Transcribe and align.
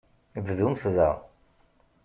Bdumt 0.45 0.81
da. 0.95 1.11